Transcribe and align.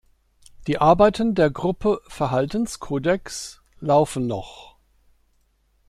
Die 0.65 0.79
Arbeiten 0.79 1.35
der 1.35 1.51
Gruppe 1.51 2.01
"Verhaltenskodex" 2.07 3.61
laufen 3.79 4.25
noch. 4.25 4.75